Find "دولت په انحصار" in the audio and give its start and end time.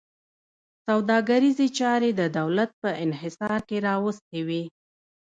2.37-3.59